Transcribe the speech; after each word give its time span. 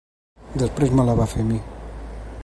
Després 0.61 0.95
me 0.99 1.05
la 1.09 1.15
va 1.19 1.27
fer 1.35 1.45
a 1.45 1.47
mi. 1.51 1.59